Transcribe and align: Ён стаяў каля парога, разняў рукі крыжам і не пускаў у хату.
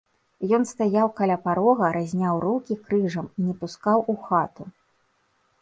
Ён 0.57 0.63
стаяў 0.69 1.07
каля 1.19 1.35
парога, 1.43 1.91
разняў 1.97 2.35
рукі 2.47 2.79
крыжам 2.87 3.25
і 3.41 3.47
не 3.51 3.55
пускаў 3.61 3.99
у 4.15 4.17
хату. 4.31 4.63